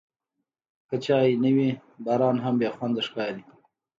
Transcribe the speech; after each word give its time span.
که 0.87 0.95
چای 1.05 1.29
نه 1.43 1.51
وي، 1.55 1.69
باران 2.05 2.37
هم 2.43 2.55
بېخونده 2.59 3.01
ښکاري. 3.07 3.43